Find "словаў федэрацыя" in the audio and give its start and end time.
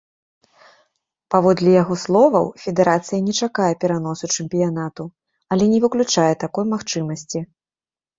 2.03-3.19